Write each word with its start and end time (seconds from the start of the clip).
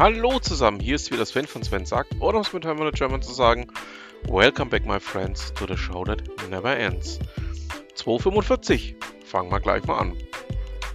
Hallo 0.00 0.38
zusammen, 0.38 0.80
hier 0.80 0.94
ist 0.94 1.12
wieder 1.12 1.26
Sven 1.26 1.46
von 1.46 1.62
Sven 1.62 1.84
sagt, 1.84 2.18
oder 2.20 2.36
um 2.36 2.40
es 2.40 2.54
mit 2.54 2.64
Hermann 2.64 2.90
German 2.92 3.20
zu 3.20 3.34
sagen, 3.34 3.66
Welcome 4.30 4.70
back 4.70 4.86
my 4.86 4.98
friends 4.98 5.52
to 5.52 5.66
the 5.66 5.76
show 5.76 6.04
that 6.06 6.22
never 6.48 6.74
ends. 6.74 7.18
245, 7.96 8.96
fangen 9.26 9.52
wir 9.52 9.60
gleich 9.60 9.84
mal 9.84 9.98
an. 9.98 10.16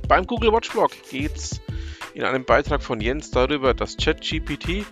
Beim 0.08 0.26
Google 0.26 0.52
Watch 0.52 0.72
Blog 0.72 0.90
geht's 1.12 1.62
in 2.16 2.24
einem 2.24 2.46
Beitrag 2.46 2.82
von 2.82 3.00
Jens 3.00 3.30
darüber, 3.30 3.76
dass 3.76 3.96
ChatGPT 3.96 4.88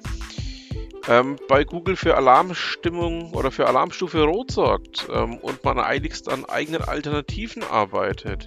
ähm, 1.07 1.37
bei 1.47 1.63
Google 1.63 1.95
für 1.95 2.15
Alarmstimmung 2.15 3.33
oder 3.33 3.49
für 3.49 3.65
Alarmstufe 3.65 4.21
Rot 4.21 4.51
sorgt 4.51 5.07
ähm, 5.11 5.37
und 5.37 5.63
man 5.63 5.79
eiligst 5.79 6.29
an 6.29 6.45
eigenen 6.45 6.83
Alternativen 6.83 7.63
arbeitet. 7.63 8.45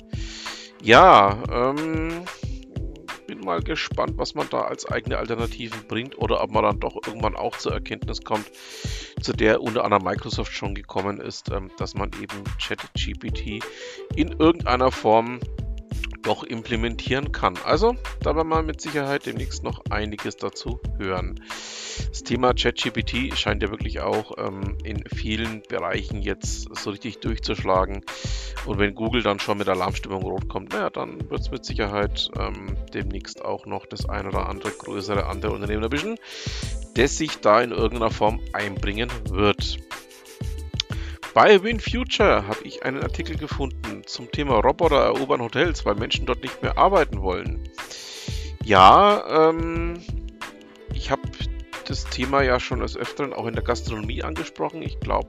Ja, 0.81 1.43
ähm, 1.51 2.25
mal 3.57 3.63
gespannt, 3.63 4.19
was 4.19 4.35
man 4.35 4.49
da 4.51 4.63
als 4.63 4.87
eigene 4.87 5.17
Alternativen 5.17 5.81
bringt 5.89 6.19
oder 6.19 6.43
ob 6.43 6.51
man 6.51 6.63
dann 6.63 6.81
doch 6.81 6.97
irgendwann 7.07 7.37
auch 7.37 7.57
zur 7.57 7.73
Erkenntnis 7.73 8.21
kommt, 8.23 8.51
zu 9.23 9.33
der 9.33 9.63
unter 9.63 9.85
anderem 9.85 10.05
Microsoft 10.05 10.53
schon 10.53 10.75
gekommen 10.75 11.21
ist, 11.21 11.51
ähm, 11.51 11.71
dass 11.79 11.95
man 11.95 12.11
eben 12.21 12.45
ChatGPT 12.63 13.65
in 14.15 14.33
irgendeiner 14.39 14.93
Form 14.93 15.41
doch 16.27 16.43
implementieren 16.43 17.33
kann. 17.33 17.55
Also, 17.65 17.95
da 18.21 18.35
werden 18.35 18.49
wir 18.49 18.63
mit 18.63 18.81
Sicherheit 18.81 19.27
demnächst 19.27 19.63
noch 19.63 19.83
einiges 19.91 20.37
dazu 20.37 20.81
hören. 20.99 21.41
Das 22.11 22.25
Thema 22.25 22.53
ChatGPT 22.53 23.37
scheint 23.39 23.63
ja 23.63 23.71
wirklich 23.71 24.01
auch 24.01 24.33
ähm, 24.37 24.77
in 24.83 25.05
vielen 25.07 25.63
Bereichen 25.69 26.21
jetzt 26.21 26.69
so 26.77 26.91
richtig 26.91 27.21
durchzuschlagen. 27.21 28.03
Und 28.67 28.79
wenn 28.79 28.95
Google 28.95 29.23
dann 29.23 29.39
schon 29.39 29.59
mit 29.59 29.69
Alarmstimmung 29.69 30.23
rot 30.23 30.49
kommt, 30.49 30.73
naja, 30.73 30.91
dann 30.91 31.31
wird 31.31 31.41
es 31.41 31.51
mit 31.51 31.65
Sicherheit 31.65 32.29
ähm, 32.39 32.77
demnächst 32.93 33.45
auch 33.45 33.67
noch 33.67 33.87
das 33.87 34.09
ein 34.09 34.27
oder 34.27 34.49
andere 34.49 34.73
größere 34.73 35.27
andere 35.27 35.53
Unternehmen 35.53 35.85
erwischen, 35.85 36.17
das 36.95 37.17
sich 37.17 37.39
da 37.39 37.63
in 37.63 37.71
irgendeiner 37.71 38.11
Form 38.11 38.41
einbringen 38.53 39.11
wird. 39.31 39.79
Bei 41.37 41.63
WinFuture 41.63 42.49
habe 42.49 42.61
ich 42.65 42.83
einen 42.83 43.03
Artikel 43.03 43.37
gefunden 43.37 44.05
zum 44.07 44.33
Thema 44.33 44.55
Roboter 44.55 45.05
erobern 45.05 45.43
Hotels, 45.43 45.85
weil 45.85 45.95
Menschen 45.95 46.25
dort 46.25 46.41
nicht 46.41 46.63
mehr 46.63 46.79
arbeiten 46.79 47.21
wollen. 47.21 47.69
Ja, 48.65 49.51
ähm, 49.51 50.03
ich 50.95 51.11
habe 51.11 51.21
das 51.87 52.05
Thema 52.05 52.41
ja 52.41 52.59
schon 52.59 52.81
des 52.81 52.97
Öfteren 52.97 53.35
auch 53.35 53.45
in 53.45 53.53
der 53.53 53.63
Gastronomie 53.63 54.23
angesprochen. 54.23 54.81
Ich 54.81 54.99
glaube, 54.99 55.29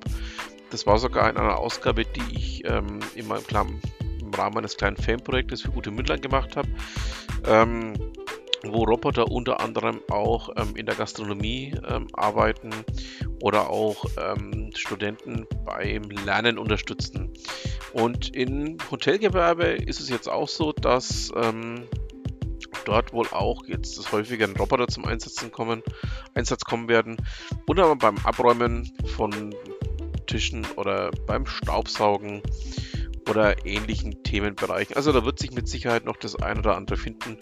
das 0.70 0.88
war 0.88 0.98
sogar 0.98 1.30
in 1.30 1.36
einer 1.36 1.58
Ausgabe, 1.58 2.06
die 2.06 2.34
ich 2.34 2.64
ähm, 2.64 3.02
in 3.16 3.28
meinem 3.28 3.82
im 4.22 4.34
Rahmen 4.34 4.56
meines 4.56 4.78
kleinen 4.78 4.96
Fanprojektes 4.96 5.64
für 5.64 5.72
gute 5.72 5.92
Mündler 5.92 6.18
gemacht 6.18 6.56
habe. 6.56 6.70
Ähm, 7.46 7.96
wo 8.64 8.84
Roboter 8.84 9.32
unter 9.32 9.60
anderem 9.60 10.02
auch 10.10 10.50
ähm, 10.58 10.76
in 10.76 10.86
der 10.86 10.96
Gastronomie 10.96 11.74
ähm, 11.88 12.08
arbeiten 12.14 12.72
oder 13.42 13.70
auch 13.70 14.06
ähm, 14.18 14.72
Studenten 14.76 15.46
beim 15.66 16.04
Lernen 16.26 16.58
unterstützen. 16.58 17.32
Und 17.94 18.36
im 18.36 18.78
Hotelgewerbe 18.92 19.66
ist 19.66 20.00
es 20.00 20.10
jetzt 20.10 20.28
auch 20.28 20.48
so, 20.48 20.72
dass 20.72 21.32
ähm, 21.36 21.88
dort 22.86 23.14
wohl 23.14 23.28
auch 23.32 23.66
jetzt 23.66 24.12
häufiger 24.12 24.48
Roboter 24.58 24.88
zum 24.88 25.06
Einsetzen 25.06 25.52
kommen, 25.52 25.84
Einsatz 26.34 26.64
kommen 26.64 26.88
werden. 26.88 27.18
Und 27.66 27.80
aber 27.80 27.96
beim 27.96 28.18
Abräumen 28.24 28.92
von 29.16 29.54
Tischen 30.26 30.66
oder 30.76 31.12
beim 31.26 31.46
Staubsaugen 31.46 32.42
oder 33.30 33.66
ähnlichen 33.66 34.24
Themenbereichen. 34.24 34.96
Also 34.96 35.12
da 35.12 35.26
wird 35.26 35.40
sich 35.40 35.52
mit 35.52 35.68
Sicherheit 35.68 36.06
noch 36.06 36.18
das 36.18 36.36
ein 36.36 36.60
oder 36.60 36.76
andere 36.76 36.98
finden, 36.98 37.38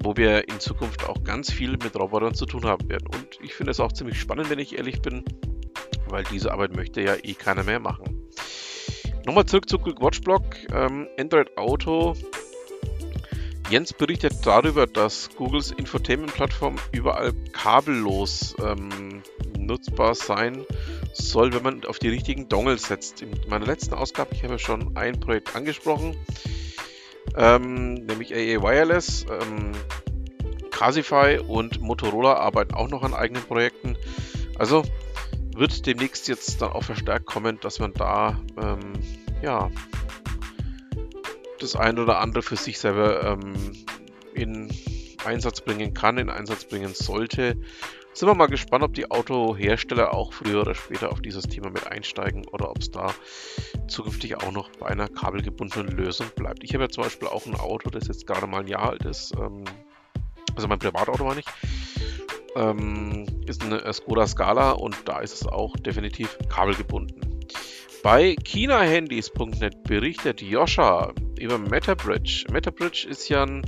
wo 0.00 0.16
wir 0.16 0.48
in 0.48 0.60
Zukunft 0.60 1.08
auch 1.08 1.24
ganz 1.24 1.50
viel 1.50 1.72
mit 1.72 1.96
Robotern 1.96 2.34
zu 2.34 2.46
tun 2.46 2.64
haben 2.64 2.88
werden. 2.88 3.06
Und 3.06 3.38
ich 3.42 3.54
finde 3.54 3.70
es 3.72 3.80
auch 3.80 3.92
ziemlich 3.92 4.18
spannend, 4.18 4.50
wenn 4.50 4.58
ich 4.58 4.76
ehrlich 4.76 5.00
bin, 5.02 5.24
weil 6.08 6.24
diese 6.24 6.52
Arbeit 6.52 6.76
möchte 6.76 7.00
ja 7.00 7.14
eh 7.22 7.34
keiner 7.34 7.64
mehr 7.64 7.80
machen. 7.80 8.24
Nochmal 9.26 9.46
zurück 9.46 9.68
zu 9.68 9.78
Google 9.78 10.02
Watchblock. 10.02 10.44
Ähm, 10.72 11.08
Android 11.18 11.56
Auto. 11.56 12.14
Jens 13.70 13.94
berichtet 13.94 14.34
darüber, 14.44 14.86
dass 14.86 15.30
Googles 15.36 15.70
Infotainment-Plattform 15.70 16.76
überall 16.92 17.32
kabellos 17.52 18.54
ähm, 18.62 19.22
nutzbar 19.66 20.14
sein 20.14 20.64
soll, 21.12 21.52
wenn 21.52 21.62
man 21.62 21.84
auf 21.84 21.98
die 21.98 22.08
richtigen 22.08 22.48
Dongles 22.48 22.84
setzt. 22.84 23.22
In 23.22 23.30
meiner 23.48 23.66
letzten 23.66 23.94
Ausgabe, 23.94 24.34
ich 24.34 24.42
habe 24.44 24.58
schon 24.58 24.96
ein 24.96 25.20
Projekt 25.20 25.54
angesprochen, 25.54 26.16
ähm, 27.36 27.94
nämlich 27.94 28.34
AA 28.34 28.62
Wireless. 28.62 29.26
Ähm, 29.30 29.72
Casify 30.70 31.38
und 31.38 31.80
Motorola 31.80 32.34
arbeiten 32.34 32.74
auch 32.74 32.88
noch 32.88 33.02
an 33.02 33.14
eigenen 33.14 33.44
Projekten. 33.44 33.96
Also 34.58 34.82
wird 35.56 35.86
demnächst 35.86 36.26
jetzt 36.26 36.60
dann 36.60 36.72
auch 36.72 36.82
verstärkt 36.82 37.26
kommen, 37.26 37.58
dass 37.60 37.78
man 37.78 37.92
da 37.92 38.40
ähm, 38.60 38.92
ja 39.40 39.70
das 41.60 41.76
ein 41.76 41.98
oder 41.98 42.18
andere 42.18 42.42
für 42.42 42.56
sich 42.56 42.78
selber 42.78 43.22
ähm, 43.24 43.54
in 44.34 44.68
Einsatz 45.24 45.60
bringen 45.60 45.94
kann, 45.94 46.18
in 46.18 46.28
Einsatz 46.28 46.64
bringen 46.64 46.92
sollte. 46.94 47.56
Sind 48.14 48.28
wir 48.28 48.34
mal 48.36 48.46
gespannt, 48.46 48.84
ob 48.84 48.94
die 48.94 49.10
Autohersteller 49.10 50.14
auch 50.14 50.32
früher 50.32 50.60
oder 50.60 50.76
später 50.76 51.10
auf 51.10 51.20
dieses 51.20 51.44
Thema 51.48 51.70
mit 51.70 51.88
einsteigen 51.88 52.46
oder 52.46 52.70
ob 52.70 52.78
es 52.78 52.92
da 52.92 53.12
zukünftig 53.88 54.36
auch 54.36 54.52
noch 54.52 54.70
bei 54.78 54.86
einer 54.86 55.08
kabelgebundenen 55.08 55.96
Lösung 55.96 56.28
bleibt. 56.36 56.62
Ich 56.62 56.72
habe 56.74 56.84
ja 56.84 56.90
zum 56.90 57.02
Beispiel 57.02 57.26
auch 57.26 57.44
ein 57.44 57.56
Auto, 57.56 57.90
das 57.90 58.06
jetzt 58.06 58.24
gerade 58.24 58.46
mal 58.46 58.60
ein 58.60 58.68
Jahr 58.68 58.90
alt 58.90 59.04
ist, 59.04 59.34
ähm, 59.36 59.64
also 60.54 60.68
mein 60.68 60.78
Privatauto 60.78 61.24
war 61.24 61.34
nicht, 61.34 61.48
ähm, 62.54 63.26
ist 63.46 63.64
eine 63.64 63.92
Skoda 63.92 64.28
Scala 64.28 64.70
und 64.70 64.96
da 65.06 65.18
ist 65.18 65.34
es 65.34 65.44
auch 65.44 65.76
definitiv 65.76 66.38
kabelgebunden. 66.48 67.20
Bei 68.04 68.36
ChinaHandys.net 68.44 69.82
berichtet 69.82 70.40
Joscha 70.40 71.12
über 71.40 71.58
MetaBridge. 71.58 72.44
MetaBridge 72.52 73.08
ist 73.08 73.28
ja 73.28 73.42
ein 73.42 73.62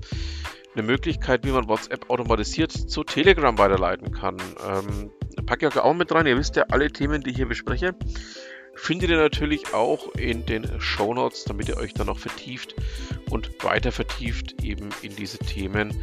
eine 0.76 0.87
Möglichkeit, 0.87 1.44
wie 1.44 1.50
man 1.50 1.69
WhatsApp 1.69 2.10
automatisiert 2.10 2.70
zu 2.70 3.03
Telegram 3.03 3.56
weiterleiten 3.56 4.12
kann. 4.12 4.37
Ähm, 4.69 5.10
packe 5.47 5.69
ich 5.69 5.76
auch 5.76 5.94
mit 5.94 6.12
rein. 6.12 6.26
Ihr 6.26 6.37
wisst 6.37 6.56
ja, 6.56 6.64
alle 6.70 6.91
Themen, 6.91 7.22
die 7.22 7.31
ich 7.31 7.37
hier 7.37 7.48
bespreche, 7.48 7.94
findet 8.75 9.10
ihr 9.10 9.16
natürlich 9.16 9.72
auch 9.72 10.15
in 10.15 10.44
den 10.44 10.81
Show 10.81 11.15
Notes, 11.15 11.44
damit 11.44 11.69
ihr 11.69 11.78
euch 11.78 11.94
dann 11.94 12.09
noch 12.09 12.19
vertieft 12.19 12.75
und 13.31 13.65
weiter 13.65 13.91
vertieft 13.91 14.62
eben 14.62 14.91
in 15.03 15.16
diese 15.16 15.38
Themen 15.38 15.98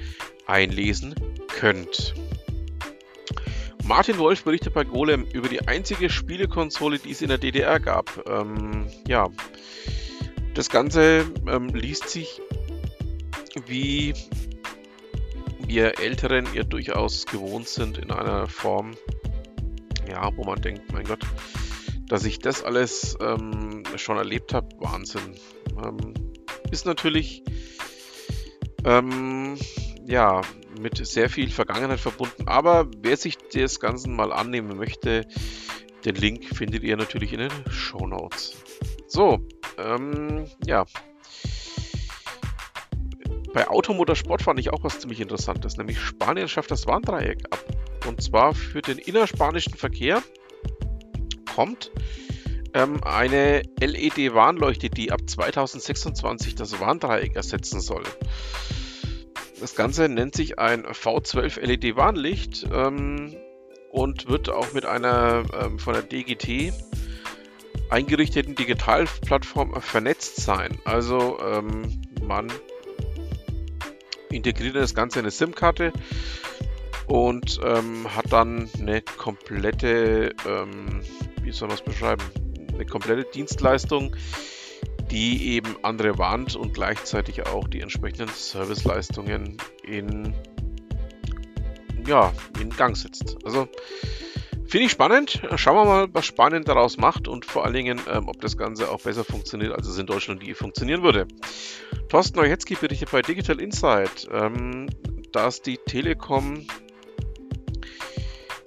einlesen 0.47 1.15
könnt. 1.47 2.15
Martin 3.85 4.17
Wolf 4.17 4.43
berichtet 4.43 4.73
bei 4.73 4.85
Golem 4.85 5.25
über 5.33 5.49
die 5.49 5.67
einzige 5.67 6.09
Spielekonsole, 6.09 6.99
die 6.99 7.11
es 7.11 7.21
in 7.21 7.27
der 7.27 7.37
DDR 7.37 7.79
gab. 7.79 8.23
Ähm, 8.27 8.87
ja, 9.07 9.29
das 10.53 10.69
Ganze 10.69 11.25
ähm, 11.47 11.67
liest 11.69 12.09
sich 12.09 12.41
wie 13.67 14.13
wir 15.67 15.99
Älteren 15.99 16.47
ihr 16.53 16.63
durchaus 16.63 17.25
gewohnt 17.25 17.67
sind 17.67 17.97
in 17.97 18.11
einer 18.11 18.47
Form, 18.47 18.91
ja, 20.09 20.29
wo 20.35 20.43
man 20.43 20.61
denkt, 20.61 20.91
mein 20.91 21.05
Gott, 21.05 21.25
dass 22.07 22.25
ich 22.25 22.39
das 22.39 22.63
alles 22.63 23.17
ähm, 23.21 23.83
schon 23.95 24.17
erlebt 24.17 24.53
habe, 24.53 24.69
Wahnsinn. 24.79 25.35
Ähm, 25.83 26.13
ist 26.71 26.85
natürlich 26.85 27.43
ähm, 28.85 29.57
ja 30.05 30.41
mit 30.79 31.05
sehr 31.05 31.29
viel 31.29 31.49
Vergangenheit 31.49 31.99
verbunden, 31.99 32.47
aber 32.47 32.89
wer 33.01 33.17
sich 33.17 33.37
das 33.37 33.79
Ganze 33.79 34.09
mal 34.09 34.33
annehmen 34.33 34.77
möchte, 34.77 35.25
den 36.05 36.15
Link 36.15 36.45
findet 36.45 36.83
ihr 36.83 36.97
natürlich 36.97 37.33
in 37.33 37.39
den 37.39 37.51
Show 37.69 38.05
Notes. 38.05 38.55
So, 39.07 39.39
ähm, 39.77 40.45
ja, 40.65 40.85
bei 43.53 43.67
Automotorsport 43.67 44.41
fand 44.41 44.59
ich 44.59 44.73
auch 44.73 44.83
was 44.83 44.99
ziemlich 44.99 45.21
Interessantes, 45.21 45.77
nämlich 45.77 45.99
Spanien 45.99 46.47
schafft 46.47 46.71
das 46.71 46.87
Warndreieck 46.87 47.45
ab. 47.51 47.63
Und 48.07 48.21
zwar 48.21 48.53
für 48.53 48.81
den 48.81 48.97
innerspanischen 48.97 49.75
Verkehr 49.75 50.21
kommt 51.55 51.91
ähm, 52.73 53.03
eine 53.03 53.61
LED-Warnleuchte, 53.79 54.89
die 54.89 55.11
ab 55.11 55.21
2026 55.25 56.55
das 56.55 56.79
Warndreieck 56.79 57.35
ersetzen 57.35 57.79
soll. 57.79 58.03
Das 59.59 59.75
Ganze 59.75 60.09
nennt 60.09 60.35
sich 60.35 60.59
ein 60.59 60.83
V12 60.83 61.61
LED-Warnlicht 61.61 62.67
ähm, 62.73 63.35
und 63.91 64.27
wird 64.27 64.49
auch 64.49 64.73
mit 64.73 64.85
einer 64.85 65.43
ähm, 65.61 65.79
von 65.79 65.93
der 65.93 66.03
DGT 66.03 66.73
eingerichteten 67.89 68.55
Digitalplattform 68.55 69.79
vernetzt 69.79 70.37
sein. 70.37 70.79
Also 70.83 71.39
ähm, 71.39 72.01
man 72.21 72.51
integriert 74.33 74.75
das 74.75 74.95
Ganze 74.95 75.19
in 75.19 75.25
eine 75.25 75.31
SIM-Karte 75.31 75.91
und 77.07 77.59
ähm, 77.63 78.07
hat 78.15 78.31
dann 78.31 78.69
eine 78.79 79.01
komplette, 79.01 80.33
ähm, 80.47 81.01
wie 81.41 81.51
soll 81.51 81.67
man 81.67 81.77
es 81.77 81.83
beschreiben, 81.83 82.23
eine 82.73 82.85
komplette 82.85 83.29
Dienstleistung, 83.31 84.15
die 85.11 85.51
eben 85.53 85.75
andere 85.83 86.17
warnt 86.17 86.55
und 86.55 86.73
gleichzeitig 86.73 87.45
auch 87.45 87.67
die 87.67 87.81
entsprechenden 87.81 88.29
Serviceleistungen 88.29 89.57
in 89.83 90.33
ja, 92.07 92.33
in 92.59 92.69
Gang 92.69 92.97
setzt. 92.97 93.37
Also 93.45 93.67
finde 94.73 94.87
ich 94.87 94.91
spannend. 94.91 95.39
Schauen 95.57 95.75
wir 95.75 95.85
mal, 95.85 96.07
was 96.13 96.25
Spanien 96.25 96.63
daraus 96.63 96.97
macht 96.97 97.27
und 97.27 97.45
vor 97.45 97.63
allen 97.63 97.75
Dingen, 97.75 98.01
ähm, 98.11 98.27
ob 98.27 98.41
das 98.41 98.57
Ganze 98.57 98.89
auch 98.89 98.99
besser 98.99 99.23
funktioniert, 99.23 99.71
als 99.71 99.85
es 99.85 99.99
in 99.99 100.07
Deutschland 100.07 100.41
je 100.41 100.55
funktionieren 100.55 101.03
würde. 101.03 101.27
Thorsten 102.09 102.39
Neuhetzki 102.39 102.73
berichtet 102.73 103.11
bei 103.11 103.21
Digital 103.21 103.61
Insight, 103.61 104.27
ähm, 104.31 104.89
dass 105.31 105.61
die 105.61 105.77
Telekom 105.77 106.65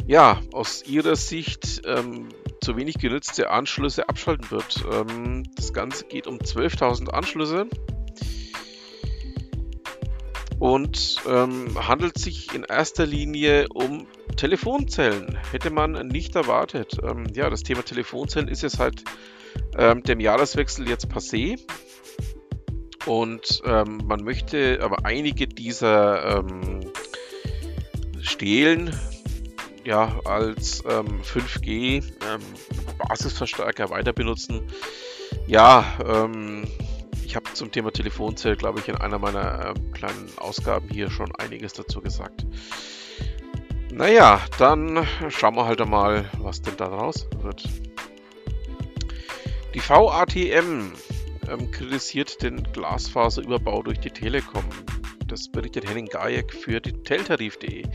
ja 0.07 0.41
aus 0.53 0.85
ihrer 0.87 1.17
Sicht 1.17 1.83
ähm, 1.85 2.29
zu 2.63 2.77
wenig 2.77 2.99
genutzte 2.99 3.51
Anschlüsse 3.51 4.09
abschalten 4.09 4.49
wird. 4.53 4.85
Ähm, 4.93 5.43
das 5.57 5.73
Ganze 5.73 6.05
geht 6.05 6.29
um 6.29 6.39
12.000 6.39 7.11
Anschlüsse 7.11 7.67
und 10.59 11.17
ähm, 11.29 11.89
handelt 11.89 12.19
sich 12.19 12.55
in 12.55 12.65
erster 12.65 13.07
Linie 13.07 13.67
um 13.75 14.07
Telefonzellen. 14.37 15.39
Hätte 15.51 15.71
man 15.71 16.09
nicht 16.09 16.35
erwartet. 16.35 16.99
Ähm, 17.03 17.27
ja, 17.35 17.51
das 17.51 17.63
Thema 17.63 17.83
Telefonzellen 17.83 18.49
ist 18.49 18.63
jetzt 18.63 18.79
halt 18.79 19.05
ähm, 19.77 20.03
dem 20.03 20.21
Jahreswechsel 20.21 20.89
jetzt 20.89 21.09
passé. 21.09 21.59
Und 23.07 23.63
ähm, 23.65 24.01
man 24.05 24.25
möchte 24.25 24.81
aber 24.83 25.05
einige 25.05 25.47
dieser 25.47 26.39
ähm, 26.39 26.81
Stelen 28.21 28.95
ja, 29.85 30.19
als 30.25 30.85
5G 30.85 32.03
ähm, 32.03 32.41
Basisverstärker 32.99 33.91
weiter 33.91 34.13
benutzen. 34.13 34.63
Ja, 35.47 35.85
ähm, 36.05 36.65
ich 37.27 37.35
habe 37.35 37.53
zum 37.55 37.73
Thema 37.73 37.91
Telefonzelle, 37.91 38.57
glaube 38.57 38.79
ich, 38.79 38.89
in 38.89 38.97
einer 38.97 39.19
meiner 39.19 39.71
äh, 39.71 39.75
kleinen 39.93 40.31
Ausgaben 40.37 40.89
hier 40.89 41.11
schon 41.11 41.35
einiges 41.35 41.73
dazu 41.73 42.01
gesagt. 42.01 42.47
Naja, 43.93 44.41
dann 44.59 45.05
schauen 45.29 45.57
wir 45.57 45.67
halt 45.67 45.85
mal, 45.89 46.31
was 46.39 46.63
denn 46.63 46.77
daraus 46.77 47.27
wird. 47.43 47.69
Die 49.75 49.81
VATM 49.81 50.93
ähm, 51.49 51.71
kritisiert 51.73 52.43
den 52.43 52.63
Glasfaserüberbau 52.73 53.83
durch 53.83 53.99
die 53.99 54.11
Telekom. 54.11 54.65
Das 55.27 55.49
berichtet 55.49 55.89
Henning 55.89 56.07
Gajek 56.07 56.55
für 56.55 56.81
die 56.81 56.93
Teltarif.de. 56.93 57.87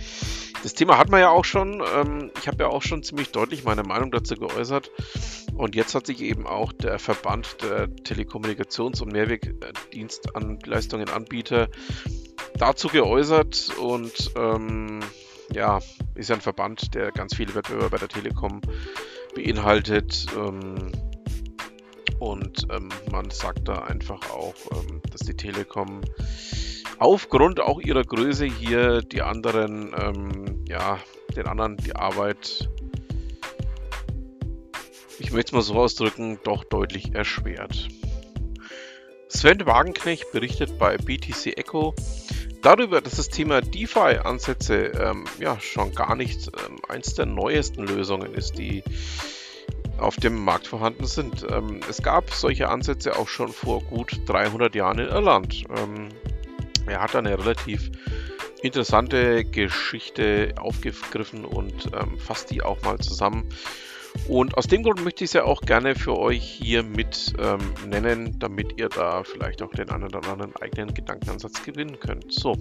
Das 0.62 0.74
Thema 0.74 0.98
hat 0.98 1.10
man 1.10 1.22
ja 1.22 1.30
auch 1.30 1.46
schon. 1.46 1.82
Ähm, 1.96 2.32
ich 2.38 2.50
habe 2.50 2.64
ja 2.64 2.70
auch 2.70 2.82
schon 2.82 3.02
ziemlich 3.02 3.32
deutlich 3.32 3.64
meine 3.64 3.84
Meinung 3.84 4.12
dazu 4.12 4.36
geäußert. 4.36 4.92
Und 5.62 5.76
jetzt 5.76 5.94
hat 5.94 6.08
sich 6.08 6.22
eben 6.22 6.48
auch 6.48 6.74
der 6.74 6.98
Verband 6.98 7.58
der 7.62 7.88
Telekommunikations- 7.88 9.04
und 9.04 9.12
Mehrwegdienstleistungen-Anbieter 9.12 11.70
dazu 12.56 12.88
geäußert. 12.88 13.78
Und 13.78 14.32
ähm, 14.36 15.02
ja, 15.54 15.78
ist 16.16 16.30
ja 16.30 16.36
ein 16.36 16.42
Verband, 16.42 16.96
der 16.96 17.12
ganz 17.12 17.36
viele 17.36 17.54
Wettbewerber 17.54 17.92
bei 17.92 17.98
der 17.98 18.08
Telekom 18.08 18.62
beinhaltet. 19.36 20.26
Ähm, 20.36 20.92
und 22.18 22.66
ähm, 22.72 22.90
man 23.12 23.30
sagt 23.30 23.68
da 23.68 23.84
einfach 23.84 24.32
auch, 24.32 24.56
ähm, 24.72 25.00
dass 25.12 25.22
die 25.22 25.38
Telekom 25.38 26.02
aufgrund 26.98 27.60
auch 27.60 27.80
ihrer 27.80 28.04
Größe 28.04 28.46
hier 28.46 29.04
die 29.04 29.22
anderen, 29.22 29.94
ähm, 29.96 30.66
ja, 30.68 30.98
den 31.36 31.46
anderen 31.46 31.78
die 31.78 31.96
Arbeit, 31.96 32.68
ich 35.22 35.32
möchte 35.32 35.50
es 35.50 35.54
mal 35.54 35.62
so 35.62 35.76
ausdrücken, 35.76 36.40
doch 36.44 36.64
deutlich 36.64 37.14
erschwert. 37.14 37.88
Sven 39.28 39.66
Wagenknecht 39.66 40.32
berichtet 40.32 40.78
bei 40.78 40.98
BTC 40.98 41.58
Echo 41.58 41.94
darüber, 42.62 43.02
dass 43.02 43.16
das 43.16 43.30
Thema 43.30 43.62
DeFi-Ansätze 43.62 44.88
ähm, 44.88 45.26
ja 45.40 45.60
schon 45.60 45.94
gar 45.94 46.16
nicht 46.16 46.48
ähm, 46.48 46.78
eins 46.90 47.14
der 47.14 47.28
neuesten 47.28 47.86
Lösungen 47.86 48.34
ist, 48.34 48.58
die 48.58 48.84
auf 50.00 50.16
dem 50.16 50.44
Markt 50.44 50.68
vorhanden 50.68 51.06
sind. 51.06 51.46
Ähm, 51.50 51.80
es 51.88 52.02
gab 52.02 52.32
solche 52.32 52.70
Ansätze 52.70 53.16
auch 53.16 53.28
schon 53.28 53.50
vor 53.50 53.82
gut 53.84 54.20
300 54.26 54.74
Jahren 54.74 55.00
in 55.00 55.08
Irland. 55.08 55.64
Ähm, 55.78 56.10
er 56.88 57.02
hat 57.02 57.16
eine 57.16 57.38
relativ 57.38 57.92
interessante 58.64 59.46
Geschichte 59.46 60.56
aufgegriffen 60.58 61.46
und 61.46 61.92
ähm, 61.94 62.20
fasst 62.20 62.50
die 62.52 62.64
auch 62.64 62.82
mal 62.82 62.98
zusammen. 63.00 63.48
Und 64.28 64.58
aus 64.58 64.68
dem 64.68 64.84
Grund 64.84 65.04
möchte 65.04 65.24
ich 65.24 65.30
es 65.30 65.34
ja 65.34 65.44
auch 65.44 65.62
gerne 65.62 65.96
für 65.96 66.18
euch 66.18 66.44
hier 66.44 66.84
mit 66.84 67.34
ähm, 67.40 67.60
nennen, 67.90 68.40
damit 68.40 68.80
ihr 68.80 68.90
da 68.90 69.24
vielleicht 69.24 69.62
auch 69.62 69.72
den 69.72 69.90
einen 69.90 70.04
oder 70.04 70.24
anderen 70.30 70.56
eigenen 70.58 70.94
Gedankenansatz 70.94 71.64
gewinnen 71.64 72.00
könnt. 72.00 72.32
So. 72.32 72.56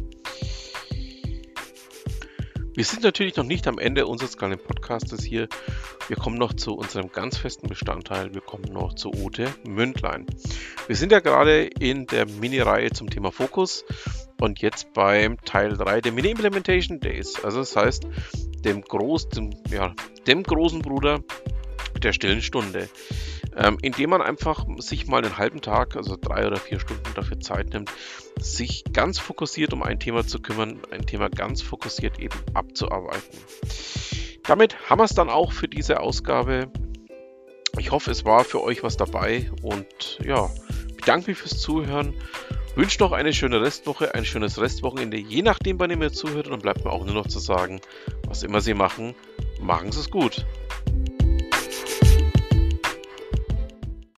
Wir 2.74 2.84
sind 2.84 3.02
natürlich 3.02 3.36
noch 3.36 3.44
nicht 3.44 3.66
am 3.66 3.78
Ende 3.78 4.06
unseres 4.06 4.36
kleinen 4.36 4.58
Podcastes 4.58 5.22
hier. 5.22 5.48
Wir 6.08 6.16
kommen 6.16 6.38
noch 6.38 6.54
zu 6.54 6.74
unserem 6.74 7.12
ganz 7.12 7.36
festen 7.36 7.68
Bestandteil. 7.68 8.32
Wir 8.32 8.40
kommen 8.40 8.72
noch 8.72 8.94
zu 8.94 9.10
Ute 9.12 9.52
Mündlein. 9.68 10.26
Wir 10.86 10.96
sind 10.96 11.12
ja 11.12 11.20
gerade 11.20 11.64
in 11.64 12.06
der 12.06 12.26
Mini-Reihe 12.26 12.90
zum 12.90 13.10
Thema 13.10 13.32
Fokus 13.32 13.84
und 14.40 14.60
jetzt 14.60 14.92
beim 14.92 15.36
Teil 15.44 15.76
3 15.76 16.00
der 16.00 16.12
Mini-Implementation 16.12 17.00
Days. 17.00 17.44
Also 17.44 17.58
das 17.58 17.76
heißt, 17.76 18.06
dem, 18.64 18.82
Groß, 18.82 19.28
dem, 19.30 19.50
ja, 19.70 19.94
dem 20.26 20.42
großen 20.42 20.82
Bruder 20.82 21.20
der 22.02 22.12
stillen 22.12 22.42
Stunde 22.42 22.88
ähm, 23.56 23.78
indem 23.82 24.10
man 24.10 24.22
einfach 24.22 24.64
sich 24.78 25.06
mal 25.06 25.24
einen 25.24 25.38
halben 25.38 25.60
Tag, 25.60 25.96
also 25.96 26.16
drei 26.20 26.46
oder 26.46 26.56
vier 26.56 26.80
Stunden 26.80 27.12
dafür 27.14 27.40
Zeit 27.40 27.72
nimmt, 27.72 27.90
sich 28.38 28.84
ganz 28.92 29.18
fokussiert 29.18 29.72
um 29.72 29.82
ein 29.82 29.98
Thema 29.98 30.26
zu 30.26 30.40
kümmern, 30.40 30.80
ein 30.90 31.06
Thema 31.06 31.28
ganz 31.28 31.62
fokussiert 31.62 32.18
eben 32.18 32.36
abzuarbeiten. 32.54 33.38
Damit 34.44 34.88
haben 34.88 35.00
wir 35.00 35.04
es 35.04 35.14
dann 35.14 35.28
auch 35.28 35.52
für 35.52 35.68
diese 35.68 36.00
Ausgabe. 36.00 36.70
Ich 37.78 37.90
hoffe, 37.90 38.10
es 38.10 38.24
war 38.24 38.44
für 38.44 38.62
euch 38.62 38.82
was 38.82 38.96
dabei 38.96 39.50
und 39.62 40.18
ja, 40.24 40.48
bedanke 40.96 41.30
mich 41.30 41.38
fürs 41.38 41.58
Zuhören. 41.60 42.14
Wünsche 42.76 43.00
noch 43.00 43.12
eine 43.12 43.32
schöne 43.32 43.60
Restwoche, 43.60 44.14
ein 44.14 44.24
schönes 44.24 44.60
Restwochenende, 44.60 45.16
je 45.16 45.42
nachdem, 45.42 45.78
wann 45.80 45.90
ihr 45.90 45.96
mir 45.96 46.12
zuhört. 46.12 46.46
Und 46.46 46.52
dann 46.52 46.60
bleibt 46.60 46.84
mir 46.84 46.90
auch 46.90 47.04
nur 47.04 47.14
noch 47.14 47.26
zu 47.26 47.38
sagen, 47.38 47.80
was 48.26 48.42
immer 48.42 48.60
Sie 48.60 48.74
machen, 48.74 49.14
machen 49.60 49.90
Sie 49.90 50.00
es 50.00 50.10
gut. 50.10 50.46